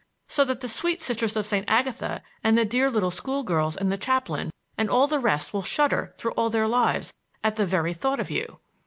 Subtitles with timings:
[0.27, 1.63] —so that the sweet Sisters of St.
[1.67, 5.61] Agatha and the dear little school girls and the chaplain and all the rest will
[5.61, 8.57] shudder through all their lives at the very thought of you."